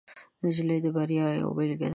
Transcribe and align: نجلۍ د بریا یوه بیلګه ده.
نجلۍ 0.43 0.77
د 0.85 0.87
بریا 0.95 1.25
یوه 1.41 1.53
بیلګه 1.57 1.87
ده. 1.87 1.89